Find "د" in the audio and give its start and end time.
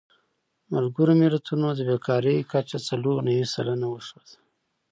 1.75-1.79